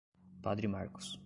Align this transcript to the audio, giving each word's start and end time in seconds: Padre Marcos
Padre 0.41 0.65
Marcos 0.67 1.13